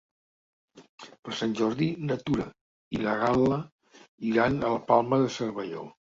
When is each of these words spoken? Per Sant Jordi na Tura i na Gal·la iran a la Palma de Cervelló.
Per 1.27 1.33
Sant 1.41 1.53
Jordi 1.59 1.89
na 2.13 2.17
Tura 2.31 2.47
i 2.99 3.03
na 3.05 3.15
Gal·la 3.25 3.61
iran 4.33 4.59
a 4.65 4.75
la 4.79 4.83
Palma 4.91 5.23
de 5.27 5.31
Cervelló. 5.39 5.87